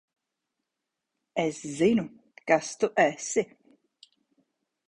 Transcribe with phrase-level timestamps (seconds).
[1.43, 2.05] Es zinu,
[2.47, 3.41] kas tu esi.